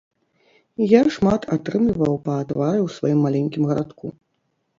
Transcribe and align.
Я 0.91 1.01
шмат 1.17 1.41
атрымліваў 1.55 2.15
па 2.25 2.39
твары 2.53 2.79
ў 2.87 2.95
сваім 2.97 3.19
маленькім 3.27 3.63
гарадку. 3.75 4.05